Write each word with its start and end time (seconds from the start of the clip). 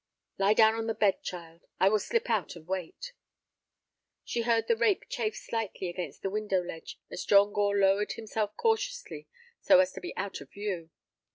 "Lie 0.39 0.55
down 0.55 0.73
on 0.73 0.87
the 0.87 0.95
bed, 0.95 1.21
child; 1.21 1.65
I 1.79 1.87
will 1.87 1.99
slip 1.99 2.27
out 2.27 2.55
and 2.55 2.67
wait." 2.67 3.13
She 4.23 4.41
heard 4.41 4.67
the 4.67 4.75
rope 4.75 5.03
chafe 5.09 5.37
slightly 5.37 5.89
against 5.89 6.23
the 6.23 6.31
window 6.31 6.63
ledge 6.63 6.99
as 7.11 7.23
John 7.23 7.53
Gore 7.53 7.77
lowered 7.77 8.13
himself 8.13 8.57
cautiously 8.57 9.27
so 9.61 9.79
as 9.79 9.91
to 9.91 10.01
be 10.01 10.17
out 10.17 10.41
of 10.41 10.49
view. 10.51 10.89